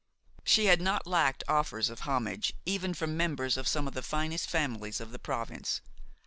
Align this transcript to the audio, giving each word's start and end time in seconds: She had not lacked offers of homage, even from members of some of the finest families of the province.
She 0.43 0.65
had 0.65 0.81
not 0.81 1.05
lacked 1.05 1.43
offers 1.47 1.91
of 1.91 1.99
homage, 1.99 2.53
even 2.65 2.95
from 2.95 3.15
members 3.15 3.55
of 3.55 3.67
some 3.67 3.87
of 3.87 3.93
the 3.93 4.01
finest 4.01 4.49
families 4.49 4.99
of 4.99 5.11
the 5.11 5.19
province. 5.19 5.79